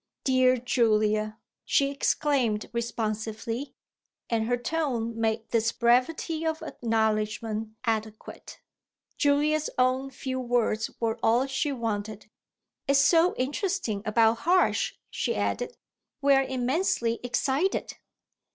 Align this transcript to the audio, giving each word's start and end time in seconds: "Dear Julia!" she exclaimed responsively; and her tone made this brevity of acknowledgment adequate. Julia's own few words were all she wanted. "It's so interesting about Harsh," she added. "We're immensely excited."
"Dear 0.23 0.57
Julia!" 0.57 1.37
she 1.63 1.91
exclaimed 1.91 2.67
responsively; 2.73 3.75
and 4.31 4.47
her 4.47 4.57
tone 4.57 5.15
made 5.15 5.47
this 5.51 5.71
brevity 5.71 6.43
of 6.43 6.63
acknowledgment 6.63 7.75
adequate. 7.83 8.59
Julia's 9.19 9.69
own 9.77 10.09
few 10.09 10.39
words 10.39 10.89
were 10.99 11.19
all 11.21 11.45
she 11.45 11.71
wanted. 11.71 12.31
"It's 12.87 12.97
so 12.99 13.35
interesting 13.35 14.01
about 14.03 14.39
Harsh," 14.39 14.95
she 15.11 15.35
added. 15.35 15.77
"We're 16.19 16.41
immensely 16.45 17.19
excited." 17.23 17.97